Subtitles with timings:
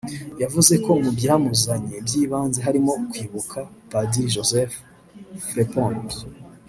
[0.43, 3.57] yavuze ko mu byamuzanye by’ibanze harimo kwibuka
[3.91, 4.73] Padiri Joseph
[5.45, 6.07] Fraipont